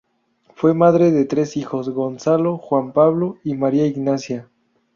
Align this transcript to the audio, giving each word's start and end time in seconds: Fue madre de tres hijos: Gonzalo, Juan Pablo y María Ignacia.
Fue 0.55 0.73
madre 0.73 1.11
de 1.11 1.25
tres 1.25 1.55
hijos: 1.57 1.89
Gonzalo, 1.91 2.57
Juan 2.57 2.91
Pablo 2.91 3.37
y 3.43 3.53
María 3.53 3.85
Ignacia. 3.85 4.49